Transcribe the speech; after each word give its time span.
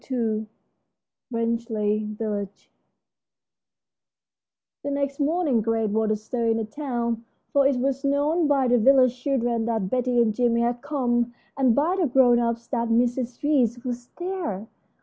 II 0.09 0.47
RANGELEY 1.29 2.15
VILLAGE 2.17 2.71
The 4.81 4.89
next 4.89 5.19
morning 5.19 5.61
great 5.61 5.91
was 5.91 6.09
the 6.09 6.15
stir 6.15 6.47
in 6.47 6.57
the 6.57 6.65
town, 6.65 7.23
for 7.53 7.67
it 7.67 7.75
was 7.75 8.03
known 8.03 8.47
by 8.47 8.67
the 8.67 8.79
village 8.79 9.15
children 9.21 9.65
that 9.65 9.91
Betty 9.91 10.19
and 10.19 10.33
Jimmie 10.33 10.61
had 10.61 10.81
come, 10.81 11.35
and 11.55 11.75
by 11.75 11.97
the 11.99 12.07
grown 12.07 12.39
ups 12.39 12.65
that 12.69 12.89
Mrs. 12.89 13.43
Reece 13.43 13.83
was 13.85 14.07
there. 14.17 14.65